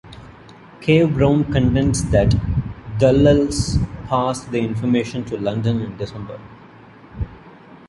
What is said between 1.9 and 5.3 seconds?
that Dulles passed the information